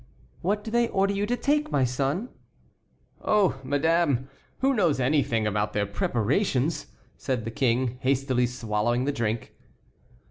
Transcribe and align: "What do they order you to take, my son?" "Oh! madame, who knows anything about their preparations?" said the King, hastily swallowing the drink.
"What 0.41 0.63
do 0.63 0.71
they 0.71 0.87
order 0.87 1.13
you 1.13 1.27
to 1.27 1.37
take, 1.37 1.69
my 1.69 1.83
son?" 1.83 2.29
"Oh! 3.21 3.59
madame, 3.63 4.29
who 4.61 4.73
knows 4.73 4.99
anything 4.99 5.45
about 5.45 5.73
their 5.73 5.85
preparations?" 5.85 6.87
said 7.17 7.45
the 7.45 7.51
King, 7.51 7.99
hastily 7.99 8.47
swallowing 8.47 9.05
the 9.05 9.11
drink. 9.11 9.53